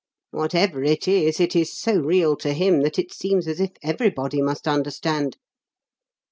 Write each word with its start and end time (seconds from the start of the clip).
Whatever 0.31 0.83
it 0.83 1.07
is, 1.07 1.39
it 1.39 1.55
is 1.55 1.71
so 1.77 1.93
real 1.97 2.35
to 2.37 2.53
him 2.53 2.81
that 2.81 2.97
it 2.97 3.13
seems 3.13 3.47
as 3.47 3.59
if 3.59 3.69
everybody 3.83 4.41
must 4.41 4.67
understand." 4.67 5.37